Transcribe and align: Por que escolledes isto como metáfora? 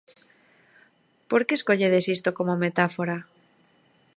Por 1.29 1.41
que 1.45 1.53
escolledes 1.57 2.05
isto 2.15 2.29
como 2.37 2.61
metáfora? 2.65 3.17